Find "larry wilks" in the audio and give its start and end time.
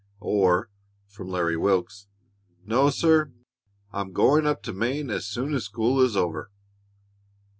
1.27-2.07